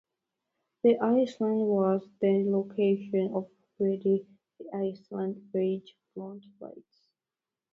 The 0.83 0.97
island 0.97 1.29
was 1.37 2.09
the 2.21 2.43
location 2.49 3.35
of 3.35 3.51
Reedy 3.77 4.25
Island 4.73 5.47
Range 5.53 5.95
Front 6.15 6.43
Light. 6.59 6.83